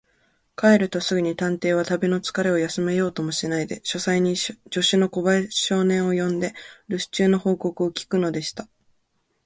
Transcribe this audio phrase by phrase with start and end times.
[0.57, 6.55] 帰るとすぐ、探偵は旅のつかれを休めようともしないで、書斎に助手の小林少年を呼んで、
[6.87, 8.67] るす中の報告を聞くのでした。